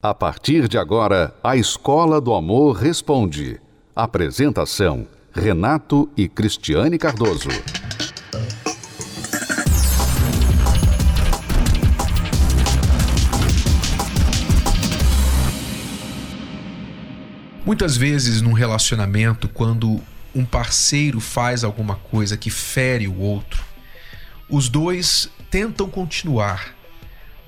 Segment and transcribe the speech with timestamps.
[0.00, 3.60] A partir de agora, a Escola do Amor Responde.
[3.96, 7.48] Apresentação: Renato e Cristiane Cardoso.
[17.66, 20.00] Muitas vezes num relacionamento, quando
[20.32, 23.64] um parceiro faz alguma coisa que fere o outro,
[24.48, 26.77] os dois tentam continuar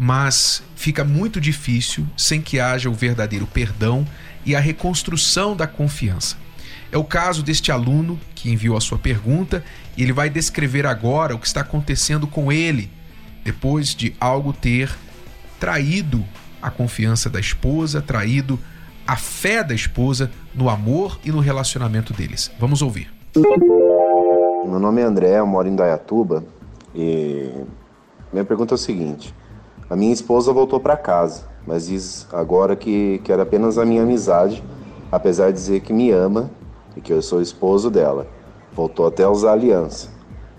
[0.03, 4.07] mas fica muito difícil sem que haja o verdadeiro perdão
[4.47, 6.39] e a reconstrução da confiança.
[6.91, 9.63] É o caso deste aluno que enviou a sua pergunta
[9.99, 12.91] e ele vai descrever agora o que está acontecendo com ele
[13.45, 14.91] depois de algo ter
[15.59, 16.25] traído
[16.63, 18.59] a confiança da esposa, traído
[19.07, 22.51] a fé da esposa no amor e no relacionamento deles.
[22.59, 23.13] Vamos ouvir.
[23.37, 26.43] Meu nome é André, eu moro em Dayatuba
[26.95, 27.51] e
[28.33, 29.35] minha pergunta é o seguinte:
[29.91, 34.63] a minha esposa voltou para casa, mas diz agora que quer apenas a minha amizade,
[35.11, 36.49] apesar de dizer que me ama
[36.97, 38.29] e que eu sou esposo dela.
[38.73, 40.09] Voltou até a usar aliança.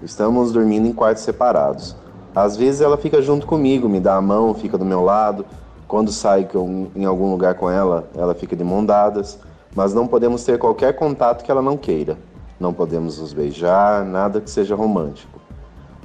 [0.04, 1.96] Estamos dormindo em quartos separados.
[2.36, 5.46] Às vezes ela fica junto comigo, me dá a mão, fica do meu lado.
[5.88, 6.50] Quando saio
[6.94, 9.40] em algum lugar com ela, ela fica de mão dadas.
[9.74, 12.18] Mas não podemos ter qualquer contato que ela não queira.
[12.60, 15.41] Não podemos nos beijar, nada que seja romântico.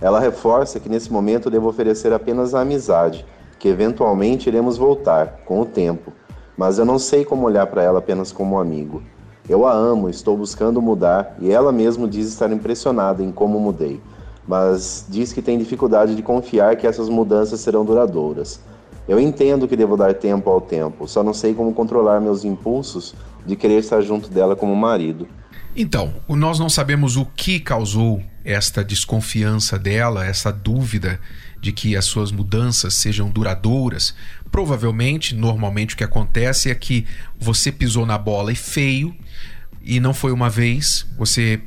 [0.00, 3.24] Ela reforça que nesse momento devo oferecer apenas a amizade,
[3.58, 6.12] que eventualmente iremos voltar com o tempo,
[6.56, 9.02] mas eu não sei como olhar para ela apenas como amigo.
[9.48, 14.00] Eu a amo, estou buscando mudar e ela mesmo diz estar impressionada em como mudei,
[14.46, 18.60] mas diz que tem dificuldade de confiar que essas mudanças serão duradouras.
[19.08, 23.14] Eu entendo que devo dar tempo ao tempo, só não sei como controlar meus impulsos
[23.46, 25.28] de querer estar junto dela como marido.
[25.78, 31.20] Então, nós não sabemos o que causou esta desconfiança dela, essa dúvida
[31.60, 34.14] de que as suas mudanças sejam duradouras.
[34.50, 37.06] Provavelmente, normalmente o que acontece é que
[37.38, 39.14] você pisou na bola e feio,
[39.82, 41.60] e não foi uma vez, você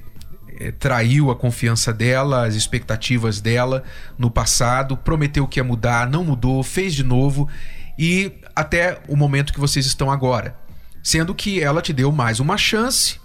[0.60, 3.84] é, traiu a confiança dela, as expectativas dela
[4.18, 7.48] no passado, prometeu que ia mudar, não mudou, fez de novo
[7.96, 10.58] e até o momento que vocês estão agora.
[11.04, 13.20] Sendo que ela te deu mais uma chance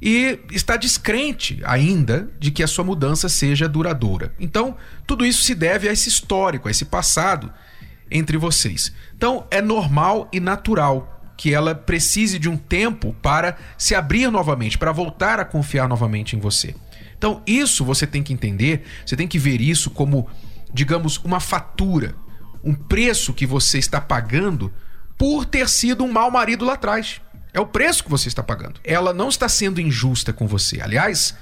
[0.00, 4.34] e está descrente ainda de que a sua mudança seja duradoura.
[4.38, 4.76] Então,
[5.06, 7.52] tudo isso se deve a esse histórico, a esse passado
[8.10, 8.92] entre vocês.
[9.16, 14.78] Então, é normal e natural que ela precise de um tempo para se abrir novamente,
[14.78, 16.74] para voltar a confiar novamente em você.
[17.16, 20.28] Então, isso você tem que entender, você tem que ver isso como,
[20.72, 22.14] digamos, uma fatura,
[22.62, 24.72] um preço que você está pagando
[25.16, 27.20] por ter sido um mau marido lá atrás.
[27.56, 28.78] É o preço que você está pagando.
[28.84, 30.82] Ela não está sendo injusta com você.
[30.82, 31.34] Aliás,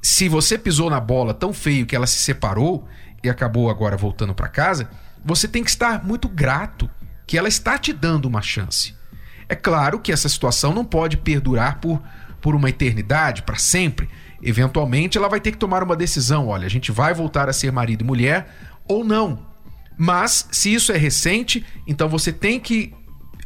[0.00, 2.86] se você pisou na bola tão feio que ela se separou
[3.20, 4.88] e acabou agora voltando para casa,
[5.24, 6.88] você tem que estar muito grato
[7.26, 8.94] que ela está te dando uma chance.
[9.48, 12.00] É claro que essa situação não pode perdurar por,
[12.40, 14.08] por uma eternidade, para sempre.
[14.40, 17.72] Eventualmente ela vai ter que tomar uma decisão: olha, a gente vai voltar a ser
[17.72, 18.48] marido e mulher
[18.86, 19.44] ou não.
[19.98, 22.94] Mas se isso é recente, então você tem que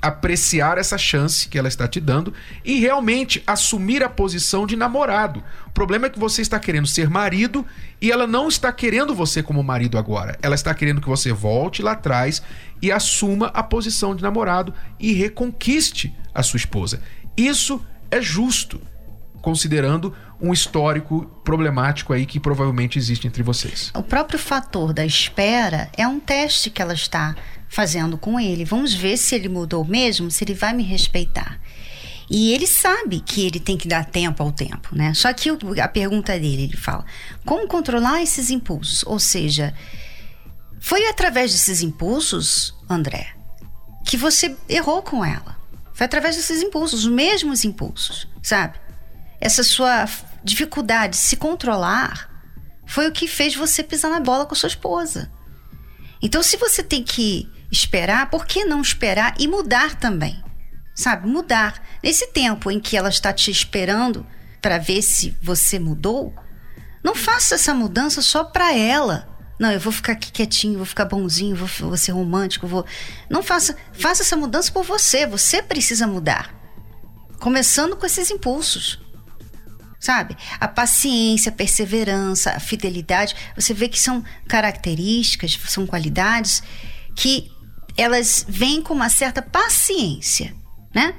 [0.00, 2.32] apreciar essa chance que ela está te dando
[2.64, 5.42] e realmente assumir a posição de namorado.
[5.66, 7.66] O problema é que você está querendo ser marido
[8.00, 10.38] e ela não está querendo você como marido agora.
[10.40, 12.42] Ela está querendo que você volte lá atrás
[12.80, 17.02] e assuma a posição de namorado e reconquiste a sua esposa.
[17.36, 18.80] Isso é justo,
[19.42, 23.90] considerando um histórico problemático aí que provavelmente existe entre vocês.
[23.94, 27.36] O próprio fator da espera é um teste que ela está
[27.68, 28.64] fazendo com ele.
[28.64, 31.60] Vamos ver se ele mudou mesmo, se ele vai me respeitar.
[32.30, 35.12] E ele sabe que ele tem que dar tempo ao tempo, né?
[35.14, 35.50] Só que
[35.82, 37.04] a pergunta dele, ele fala:
[37.44, 39.02] como controlar esses impulsos?
[39.04, 39.74] Ou seja,
[40.78, 43.34] foi através desses impulsos, André,
[44.06, 45.58] que você errou com ela.
[45.92, 48.78] Foi através desses impulsos, os mesmos impulsos, sabe?
[49.40, 50.06] Essa sua
[50.42, 52.30] dificuldade de se controlar
[52.86, 55.30] foi o que fez você pisar na bola com sua esposa.
[56.22, 60.42] Então, se você tem que esperar, por que não esperar e mudar também?
[60.94, 61.80] Sabe, mudar.
[62.02, 64.26] Nesse tempo em que ela está te esperando
[64.60, 66.34] para ver se você mudou,
[67.02, 69.28] não faça essa mudança só para ela.
[69.58, 72.84] Não, eu vou ficar aqui quietinho, vou ficar bonzinho, vou, vou ser romântico, vou.
[73.28, 75.26] Não faça, faça essa mudança por você.
[75.26, 76.54] Você precisa mudar.
[77.38, 79.00] Começando com esses impulsos.
[80.00, 80.34] Sabe?
[80.58, 86.62] A paciência, a perseverança, a fidelidade, você vê que são características, são qualidades
[87.14, 87.52] que
[87.98, 90.54] elas vêm com uma certa paciência,
[90.94, 91.14] né?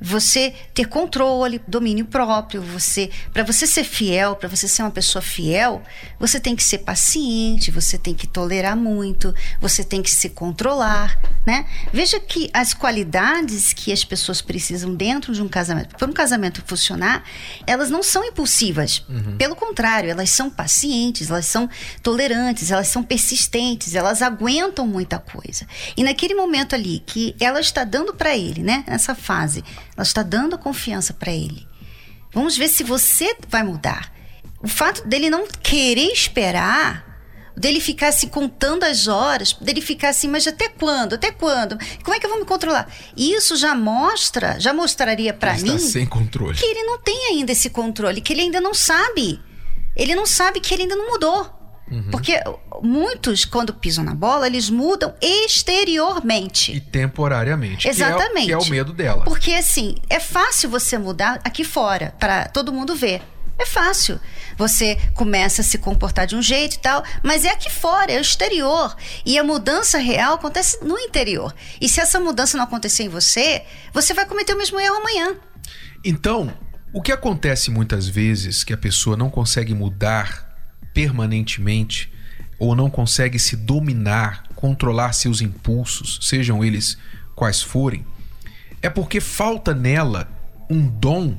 [0.00, 5.22] Você ter controle, domínio próprio, você, para você ser fiel, para você ser uma pessoa
[5.22, 5.82] fiel,
[6.18, 11.18] você tem que ser paciente, você tem que tolerar muito, você tem que se controlar,
[11.46, 11.66] né?
[11.92, 16.62] Veja que as qualidades que as pessoas precisam dentro de um casamento, para um casamento
[16.66, 17.24] funcionar,
[17.66, 19.04] elas não são impulsivas.
[19.08, 19.36] Uhum.
[19.36, 21.68] Pelo contrário, elas são pacientes, elas são
[22.02, 25.66] tolerantes, elas são persistentes, elas aguentam muita coisa.
[25.96, 29.64] E naquele momento ali que ela está dando para ele, né, nessa fase,
[29.96, 31.66] ela está dando confiança para ele.
[32.32, 34.12] Vamos ver se você vai mudar.
[34.60, 37.04] O fato dele não querer esperar,
[37.56, 41.14] dele ficar se contando as horas, dele ficar assim, mas até quando?
[41.14, 41.78] Até quando?
[42.02, 42.90] Como é que eu vou me controlar?
[43.16, 46.56] Isso já mostra, já mostraria para mim sem controle.
[46.56, 49.40] que ele não tem ainda esse controle, que ele ainda não sabe.
[49.94, 51.63] Ele não sabe que ele ainda não mudou.
[51.90, 52.10] Uhum.
[52.10, 52.40] Porque
[52.82, 56.72] muitos, quando pisam na bola, eles mudam exteriormente.
[56.72, 57.88] E temporariamente.
[57.88, 58.46] Exatamente.
[58.46, 59.24] Que é, que é o medo dela.
[59.24, 63.22] Porque, assim, é fácil você mudar aqui fora, para todo mundo ver.
[63.58, 64.18] É fácil.
[64.56, 68.18] Você começa a se comportar de um jeito e tal, mas é aqui fora, é
[68.18, 68.96] o exterior.
[69.24, 71.54] E a mudança real acontece no interior.
[71.80, 75.36] E se essa mudança não acontecer em você, você vai cometer o mesmo erro amanhã.
[76.04, 76.52] Então,
[76.92, 80.53] o que acontece muitas vezes que a pessoa não consegue mudar
[80.94, 82.10] permanentemente
[82.58, 86.96] ou não consegue se dominar, controlar seus impulsos, sejam eles
[87.34, 88.06] quais forem,
[88.80, 90.30] é porque falta nela
[90.70, 91.36] um dom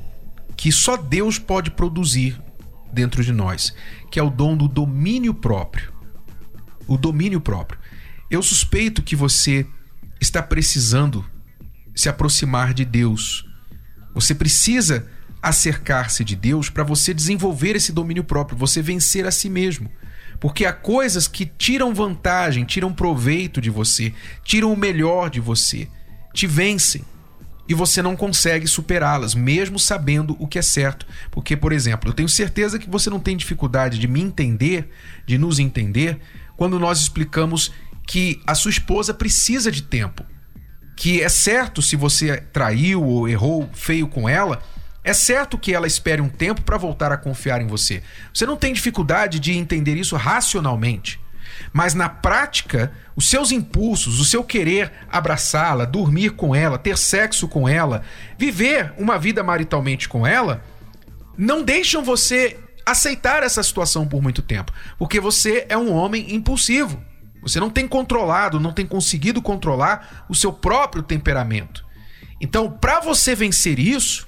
[0.56, 2.40] que só Deus pode produzir
[2.92, 3.74] dentro de nós,
[4.10, 5.92] que é o dom do domínio próprio.
[6.86, 7.80] O domínio próprio.
[8.30, 9.66] Eu suspeito que você
[10.20, 11.24] está precisando
[11.94, 13.46] se aproximar de Deus.
[14.14, 15.08] Você precisa
[15.48, 19.88] acercar-se de Deus para você desenvolver esse domínio próprio, você vencer a si mesmo.
[20.40, 24.12] Porque há coisas que tiram vantagem, tiram proveito de você,
[24.42, 25.88] tiram o melhor de você,
[26.34, 27.02] te vencem.
[27.68, 31.06] E você não consegue superá-las, mesmo sabendo o que é certo.
[31.30, 34.90] Porque, por exemplo, eu tenho certeza que você não tem dificuldade de me entender,
[35.24, 36.18] de nos entender,
[36.56, 37.72] quando nós explicamos
[38.06, 40.24] que a sua esposa precisa de tempo.
[40.96, 44.62] Que é certo se você traiu ou errou feio com ela,
[45.06, 48.02] é certo que ela espere um tempo para voltar a confiar em você.
[48.34, 51.20] Você não tem dificuldade de entender isso racionalmente.
[51.72, 57.46] Mas na prática, os seus impulsos, o seu querer abraçá-la, dormir com ela, ter sexo
[57.46, 58.02] com ela,
[58.36, 60.60] viver uma vida maritalmente com ela,
[61.38, 64.72] não deixam você aceitar essa situação por muito tempo.
[64.98, 67.00] Porque você é um homem impulsivo.
[67.42, 71.86] Você não tem controlado, não tem conseguido controlar o seu próprio temperamento.
[72.40, 74.26] Então, para você vencer isso,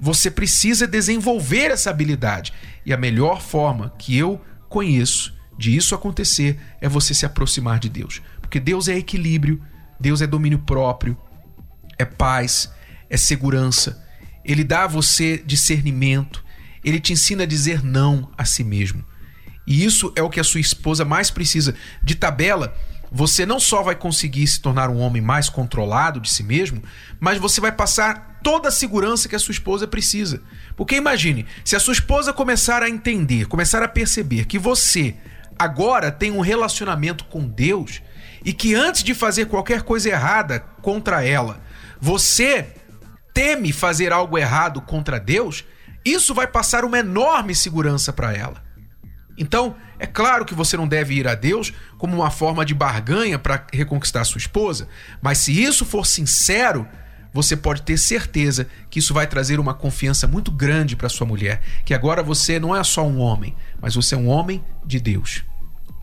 [0.00, 2.52] você precisa desenvolver essa habilidade.
[2.86, 7.88] E a melhor forma que eu conheço de isso acontecer é você se aproximar de
[7.90, 8.22] Deus.
[8.40, 9.62] Porque Deus é equilíbrio,
[10.00, 11.16] Deus é domínio próprio,
[11.98, 12.72] é paz,
[13.10, 14.02] é segurança.
[14.42, 16.42] Ele dá a você discernimento,
[16.82, 19.04] ele te ensina a dizer não a si mesmo.
[19.66, 21.74] E isso é o que a sua esposa mais precisa.
[22.02, 22.74] De tabela,
[23.10, 26.82] você não só vai conseguir se tornar um homem mais controlado de si mesmo,
[27.18, 30.42] mas você vai passar toda a segurança que a sua esposa precisa.
[30.76, 35.16] Porque imagine, se a sua esposa começar a entender, começar a perceber que você
[35.58, 38.00] agora tem um relacionamento com Deus
[38.44, 41.60] e que antes de fazer qualquer coisa errada contra ela,
[42.00, 42.66] você
[43.34, 45.64] teme fazer algo errado contra Deus,
[46.04, 48.69] isso vai passar uma enorme segurança para ela.
[49.40, 53.38] Então, é claro que você não deve ir a Deus como uma forma de barganha
[53.38, 54.86] para reconquistar sua esposa,
[55.22, 56.86] mas se isso for sincero,
[57.32, 61.62] você pode ter certeza que isso vai trazer uma confiança muito grande para sua mulher,
[61.86, 65.42] que agora você não é só um homem, mas você é um homem de Deus.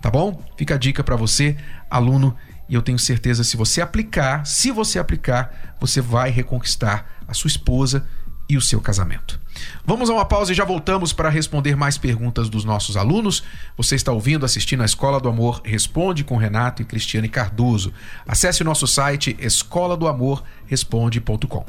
[0.01, 0.43] Tá bom?
[0.57, 1.55] Fica a dica para você,
[1.91, 2.35] aluno,
[2.67, 7.49] e eu tenho certeza se você aplicar, se você aplicar, você vai reconquistar a sua
[7.49, 8.07] esposa
[8.49, 9.39] e o seu casamento.
[9.85, 13.43] Vamos a uma pausa e já voltamos para responder mais perguntas dos nossos alunos.
[13.75, 17.93] Você está ouvindo, assistindo a Escola do Amor Responde com Renato e Cristiane Cardoso.
[18.27, 21.65] Acesse o nosso site escola do amor responde.com.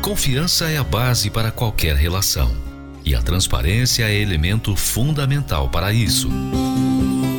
[0.00, 2.72] Confiança é a base para qualquer relação
[3.04, 6.28] e a transparência é elemento fundamental para isso.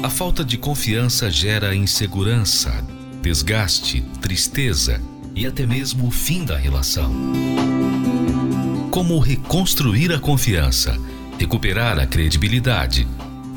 [0.01, 2.86] A falta de confiança gera insegurança,
[3.22, 5.01] desgaste, tristeza
[5.36, 7.12] e até mesmo o fim da relação.
[8.93, 10.95] Como reconstruir a confiança,
[11.39, 13.07] recuperar a credibilidade,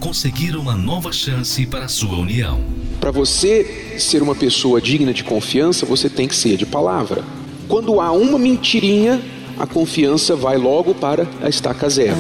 [0.01, 2.65] conseguir uma nova chance para a sua união.
[2.99, 7.23] Para você ser uma pessoa digna de confiança, você tem que ser de palavra.
[7.69, 9.21] Quando há uma mentirinha,
[9.59, 12.17] a confiança vai logo para a estaca zero.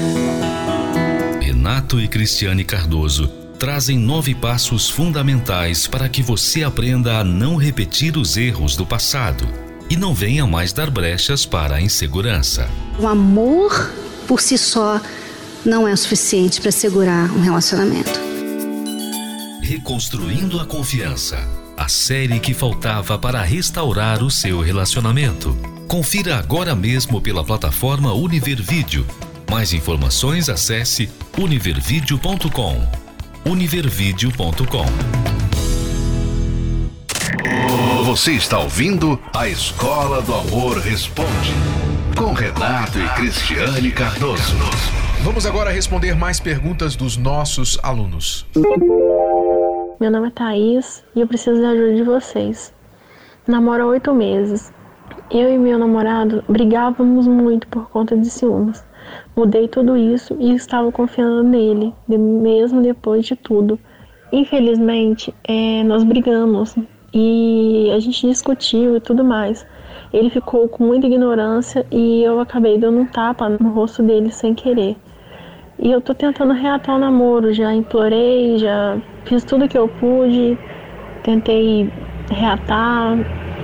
[1.40, 8.18] Renato e Cristiane Cardoso trazem nove passos fundamentais para que você aprenda a não repetir
[8.18, 12.68] os erros do passado e não venha mais dar brechas para a insegurança.
[12.98, 13.92] O amor
[14.26, 15.00] por si só
[15.64, 18.20] não é o suficiente para segurar um relacionamento.
[19.60, 21.36] Reconstruindo a confiança.
[21.76, 25.56] A série que faltava para restaurar o seu relacionamento.
[25.86, 29.06] Confira agora mesmo pela plataforma Univer Vídeo.
[29.50, 32.86] Mais informações acesse univervideo.com.
[33.44, 35.35] univervideo.com.
[38.16, 41.52] Você está ouvindo a Escola do Amor Responde
[42.18, 44.56] com Renato e Cristiane Cardoso.
[45.22, 48.46] Vamos agora responder mais perguntas dos nossos alunos.
[50.00, 52.72] Meu nome é Thaís e eu preciso da ajuda de vocês.
[53.46, 54.72] Namoro há oito meses.
[55.30, 58.82] Eu e meu namorado brigávamos muito por conta de ciúmes.
[59.36, 63.78] Mudei tudo isso e estava confiando nele, mesmo depois de tudo.
[64.32, 66.74] Infelizmente, é, nós brigamos
[67.18, 69.64] e a gente discutiu e tudo mais.
[70.12, 74.54] Ele ficou com muita ignorância e eu acabei dando um tapa no rosto dele sem
[74.54, 74.96] querer.
[75.78, 80.58] E eu tô tentando reatar o namoro, já implorei, já fiz tudo que eu pude,
[81.24, 81.90] tentei
[82.30, 83.16] reatar,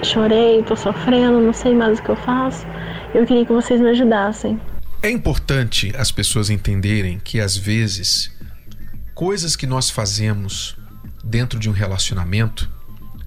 [0.02, 2.66] chorei, tô sofrendo, não sei mais o que eu faço.
[3.14, 4.58] Eu queria que vocês me ajudassem.
[5.02, 8.34] É importante as pessoas entenderem que às vezes
[9.14, 10.74] coisas que nós fazemos
[11.22, 12.68] dentro de um relacionamento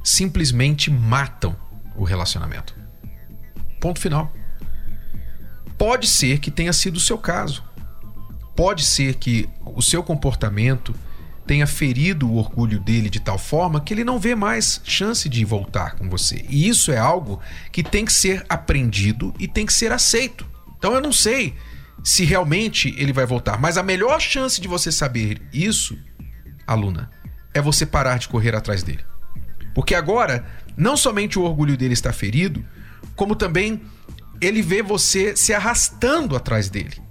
[0.06, 1.58] simplesmente matam
[1.96, 2.76] o relacionamento.
[3.82, 4.32] Ponto final.
[5.78, 7.64] Pode ser que tenha sido o seu caso.
[8.56, 10.96] Pode ser que o seu comportamento
[11.46, 15.44] tenha ferido o orgulho dele de tal forma que ele não vê mais chance de
[15.44, 16.46] voltar com você.
[16.50, 20.46] E isso é algo que tem que ser aprendido e tem que ser aceito.
[20.78, 21.56] Então eu não sei
[22.04, 25.98] se realmente ele vai voltar, mas a melhor chance de você saber isso,
[26.66, 27.10] aluna,
[27.54, 29.04] é você parar de correr atrás dele.
[29.76, 30.46] Porque agora,
[30.78, 32.66] não somente o orgulho dele está ferido,
[33.14, 33.82] como também
[34.40, 37.04] ele vê você se arrastando atrás dele.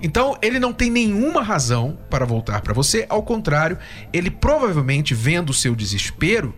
[0.00, 3.76] Então, ele não tem nenhuma razão para voltar para você, ao contrário,
[4.12, 6.54] ele provavelmente, vendo o seu desespero,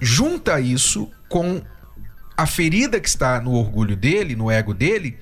[0.00, 1.60] junta isso com
[2.36, 5.18] a ferida que está no orgulho dele, no ego dele,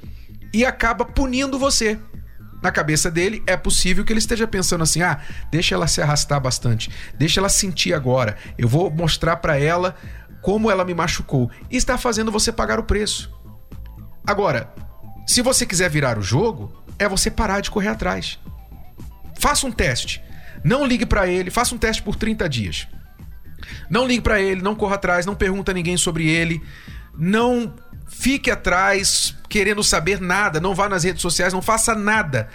[0.52, 1.98] e acaba punindo você
[2.62, 6.40] na cabeça dele, é possível que ele esteja pensando assim: ah, deixa ela se arrastar
[6.40, 9.96] bastante, deixa ela sentir agora, eu vou mostrar para ela
[10.40, 11.50] como ela me machucou.
[11.70, 13.32] E está fazendo você pagar o preço.
[14.26, 14.72] Agora,
[15.26, 18.38] se você quiser virar o jogo, é você parar de correr atrás.
[19.38, 20.22] Faça um teste.
[20.64, 22.88] Não ligue para ele, faça um teste por 30 dias.
[23.90, 26.62] Não ligue para ele, não corra atrás, não pergunta a ninguém sobre ele,
[27.16, 27.74] não
[28.08, 32.48] fique atrás querendo saber nada, não vá nas redes sociais, não faça nada.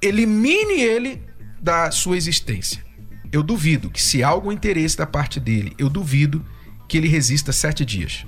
[0.00, 1.22] Elimine ele
[1.60, 2.84] da sua existência.
[3.30, 6.44] Eu duvido que, se há algum interesse da parte dele, eu duvido
[6.88, 8.26] que ele resista sete dias.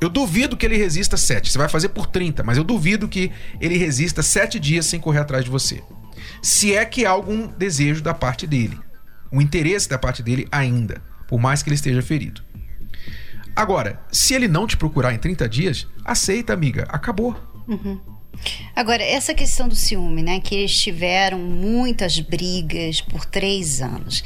[0.00, 1.50] Eu duvido que ele resista sete.
[1.50, 5.20] Você vai fazer por 30, mas eu duvido que ele resista sete dias sem correr
[5.20, 5.82] atrás de você.
[6.42, 8.78] Se é que há algum desejo da parte dele,
[9.32, 12.42] um interesse da parte dele ainda, por mais que ele esteja ferido.
[13.54, 17.36] Agora, se ele não te procurar em 30 dias, aceita, amiga, acabou.
[17.68, 18.00] Uhum.
[18.74, 20.40] Agora, essa questão do ciúme, né?
[20.40, 24.24] Que eles tiveram muitas brigas por três anos.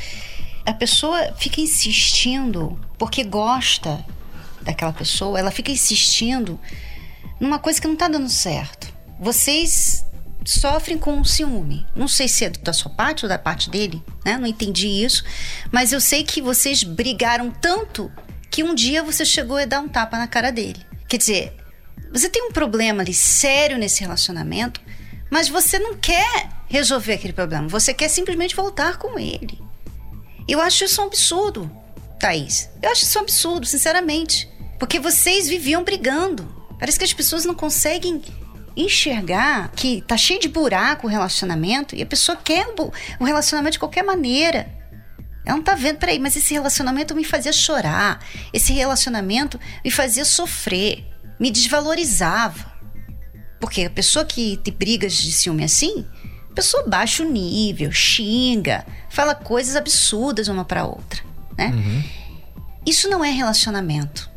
[0.65, 4.05] A pessoa fica insistindo porque gosta
[4.63, 6.59] daquela pessoa, ela fica insistindo
[7.41, 8.93] numa coisa que não está dando certo.
[9.21, 10.05] Vocês
[10.45, 11.87] sofrem com o ciúme.
[11.95, 14.39] Não sei se é da sua parte ou da parte dele, né?
[14.39, 15.23] Não entendi isso.
[15.71, 18.11] Mas eu sei que vocês brigaram tanto
[18.59, 20.85] que um dia você chegou a dar um tapa na cara dele.
[21.07, 21.55] Quer dizer,
[22.11, 24.81] você tem um problema ali sério nesse relacionamento,
[25.31, 29.61] mas você não quer resolver aquele problema, você quer simplesmente voltar com ele.
[30.49, 31.71] Eu acho isso um absurdo,
[32.19, 32.69] Thaís.
[32.83, 34.51] Eu acho isso um absurdo, sinceramente.
[34.77, 36.53] Porque vocês viviam brigando.
[36.81, 38.21] Parece que as pessoas não conseguem
[38.77, 42.67] enxergar que tá cheio de buraco o relacionamento e a pessoa quer
[43.21, 44.78] o relacionamento de qualquer maneira.
[45.49, 48.23] Ela não tá vendo, peraí, mas esse relacionamento me fazia chorar.
[48.53, 51.07] Esse relacionamento me fazia sofrer,
[51.41, 52.71] me desvalorizava.
[53.59, 56.07] Porque a pessoa que te brigas de ciúme assim,
[56.51, 61.25] a pessoa baixa o nível, xinga, fala coisas absurdas uma para outra,
[61.57, 61.69] né?
[61.69, 62.05] Uhum.
[62.85, 64.31] Isso não é relacionamento,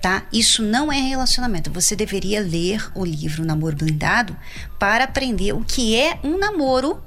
[0.00, 0.26] tá?
[0.32, 1.70] Isso não é relacionamento.
[1.72, 4.34] Você deveria ler o livro Namoro Blindado
[4.78, 7.04] para aprender o que é um namoro.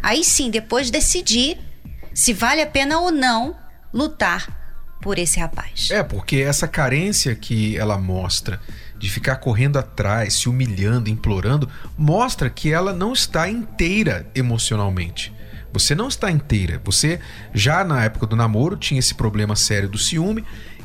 [0.00, 1.73] Aí sim, depois decidir
[2.14, 3.56] se vale a pena ou não
[3.92, 4.64] lutar
[5.02, 5.90] por esse rapaz.
[5.90, 8.60] É, porque essa carência que ela mostra
[8.96, 11.68] de ficar correndo atrás, se humilhando, implorando,
[11.98, 15.34] mostra que ela não está inteira emocionalmente.
[15.74, 16.80] Você não está inteira.
[16.84, 17.20] Você
[17.52, 20.44] já na época do namoro tinha esse problema sério do ciúme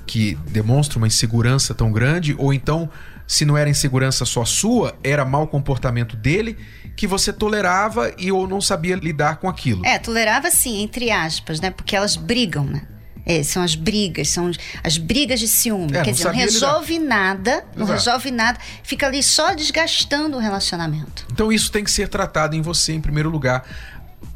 [0.09, 2.89] que demonstra uma insegurança tão grande, ou então,
[3.27, 6.57] se não era insegurança só sua, era mau comportamento dele
[6.95, 9.85] que você tolerava e ou não sabia lidar com aquilo.
[9.85, 11.69] É, tolerava sim, entre aspas, né?
[11.69, 12.87] Porque elas brigam, né?
[13.23, 14.49] É, são as brigas, são
[14.83, 15.95] as brigas de ciúme.
[15.95, 17.91] É, Quer não dizer, não resolve nada, não Exato.
[17.91, 21.27] resolve nada, fica ali só desgastando o relacionamento.
[21.31, 23.63] Então isso tem que ser tratado em você em primeiro lugar.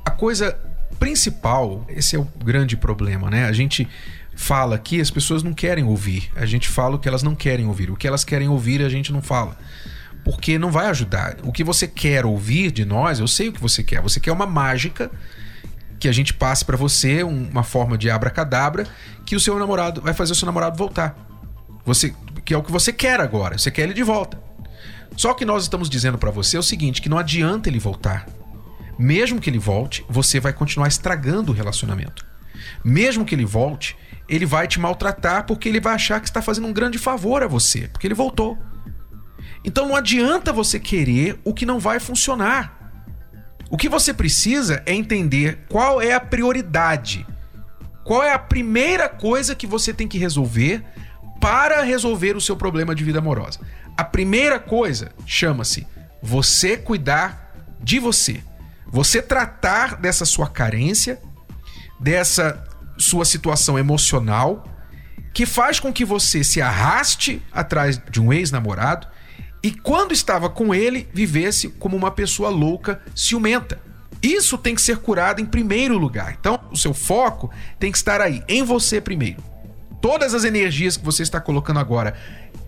[0.06, 0.56] A coisa
[1.00, 3.46] principal, esse é o grande problema, né?
[3.46, 3.90] A gente
[4.44, 6.30] fala aqui, as pessoas não querem ouvir.
[6.36, 7.90] A gente fala o que elas não querem ouvir.
[7.90, 9.58] O que elas querem ouvir, a gente não fala.
[10.26, 11.38] Porque não vai ajudar.
[11.44, 14.02] O que você quer ouvir de nós, eu sei o que você quer.
[14.02, 15.10] Você quer uma mágica
[16.00, 18.86] que a gente passe pra você, um- uma forma de abracadabra,
[19.26, 21.16] que o seu namorado vai fazer o seu namorado voltar.
[21.86, 23.58] Você, que é o que você quer agora.
[23.58, 24.42] Você quer ele de volta.
[25.16, 28.26] Só que nós estamos dizendo pra você o seguinte, que não adianta ele voltar.
[29.00, 32.26] Mesmo que ele volte, você vai continuar estragando o relacionamento.
[32.84, 33.96] Mesmo que ele volte,
[34.28, 37.48] ele vai te maltratar porque ele vai achar que está fazendo um grande favor a
[37.48, 38.58] você, porque ele voltou.
[39.64, 42.84] Então não adianta você querer o que não vai funcionar.
[43.70, 47.26] O que você precisa é entender qual é a prioridade.
[48.04, 50.84] Qual é a primeira coisa que você tem que resolver
[51.40, 53.60] para resolver o seu problema de vida amorosa?
[53.96, 55.88] A primeira coisa chama-se
[56.22, 57.52] você cuidar
[57.82, 58.42] de você.
[58.88, 61.20] Você tratar dessa sua carência,
[62.00, 62.64] dessa
[62.98, 64.64] sua situação emocional,
[65.34, 69.08] que faz com que você se arraste atrás de um ex-namorado
[69.64, 73.80] e quando estava com ele, vivesse como uma pessoa louca, ciumenta.
[74.22, 76.36] Isso tem que ser curado em primeiro lugar.
[76.38, 79.42] Então, o seu foco tem que estar aí, em você primeiro.
[80.02, 82.14] Todas as energias que você está colocando agora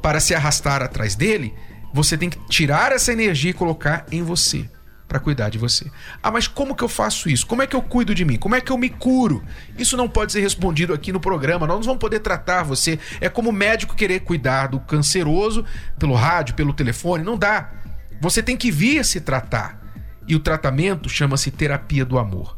[0.01, 1.53] para se arrastar atrás dele,
[1.93, 4.69] você tem que tirar essa energia e colocar em você,
[5.07, 5.89] para cuidar de você.
[6.21, 7.45] Ah, mas como que eu faço isso?
[7.45, 8.37] Como é que eu cuido de mim?
[8.37, 9.43] Como é que eu me curo?
[9.77, 11.67] Isso não pode ser respondido aqui no programa.
[11.67, 12.99] Nós não vamos poder tratar você.
[13.21, 15.63] É como médico querer cuidar do canceroso
[15.99, 17.23] pelo rádio, pelo telefone.
[17.23, 17.71] Não dá.
[18.19, 19.81] Você tem que vir se tratar.
[20.27, 22.57] E o tratamento chama-se terapia do amor.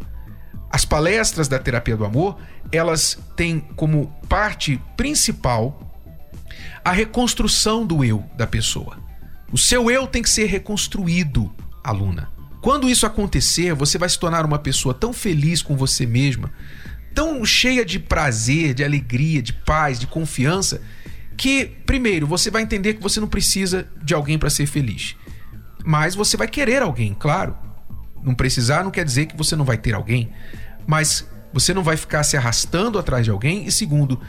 [0.69, 2.37] As palestras da terapia do amor,
[2.71, 5.83] elas têm como parte principal
[6.83, 8.97] a reconstrução do eu da pessoa.
[9.51, 12.36] O seu eu tem que ser reconstruído, aluna.
[12.67, 16.51] Quando isso acontecer, você vai se tornar uma pessoa tão feliz com você mesma,
[17.15, 20.81] tão cheia de prazer, de alegria, de paz, de confiança,
[21.37, 25.15] que, primeiro, você vai entender que você não precisa de alguém para ser feliz.
[25.85, 27.55] Mas você vai querer alguém, claro.
[28.21, 30.29] Não precisar não quer dizer que você não vai ter alguém,
[30.85, 33.65] mas você não vai ficar se arrastando atrás de alguém.
[33.65, 34.19] E segundo,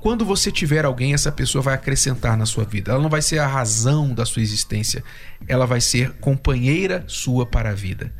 [0.00, 2.92] quando você tiver alguém, essa pessoa vai acrescentar na sua vida.
[2.92, 5.02] Ela não vai ser a razão da sua existência,
[5.46, 8.12] ela vai ser companheira sua para a vida.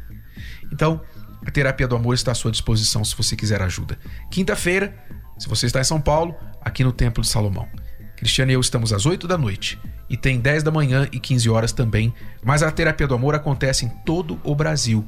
[0.73, 1.01] Então,
[1.47, 3.99] a terapia do amor está à sua disposição se você quiser ajuda.
[4.31, 4.95] Quinta-feira,
[5.39, 7.69] se você está em São Paulo, aqui no Templo de Salomão.
[8.17, 9.79] Cristiano e eu estamos às 8 da noite
[10.11, 12.13] e tem 10 da manhã e 15 horas também,
[12.43, 15.07] mas a terapia do amor acontece em todo o Brasil.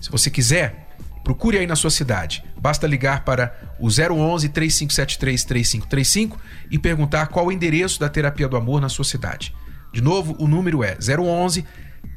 [0.00, 0.87] Se você quiser,
[1.28, 2.42] procure aí na sua cidade.
[2.58, 8.56] Basta ligar para o 011 3573 3535 e perguntar qual o endereço da terapia do
[8.56, 9.54] amor na sua cidade.
[9.92, 11.66] De novo, o número é 011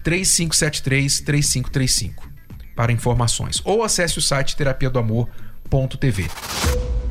[0.02, 2.32] 3573 3535
[2.74, 6.30] para informações ou acesse o site terapia do amor.tv.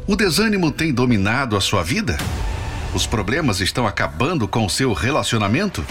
[0.07, 2.17] O desânimo tem dominado a sua vida?
[2.95, 5.85] Os problemas estão acabando com o seu relacionamento?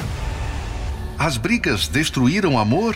[1.19, 2.95] As brigas destruíram o amor?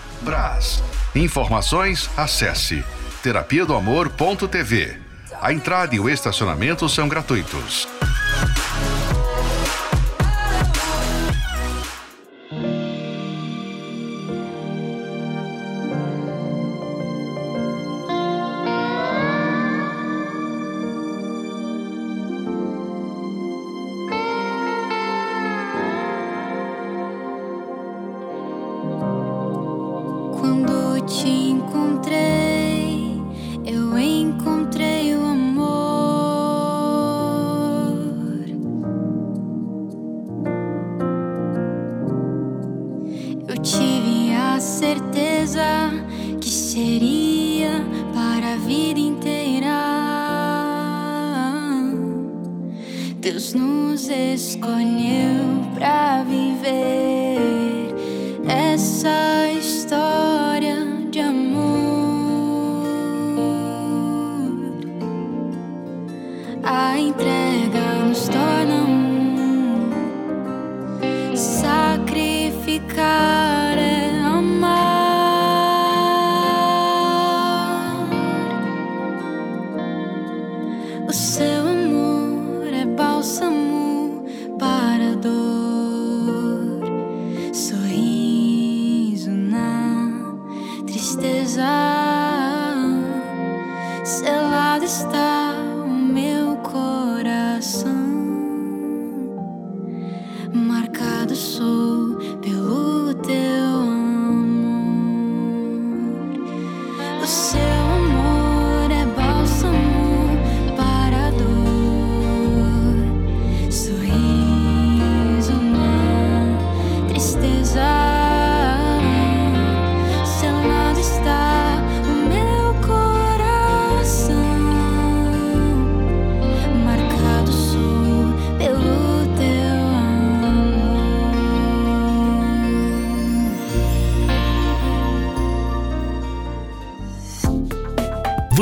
[0.21, 0.83] Brás.
[1.15, 2.83] Informações, acesse
[3.21, 4.97] terapia do amor.tv.
[5.41, 7.87] A entrada e o estacionamento são gratuitos.